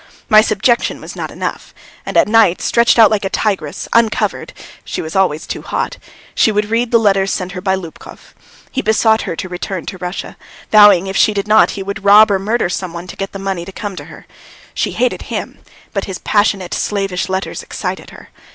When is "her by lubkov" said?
7.51-8.33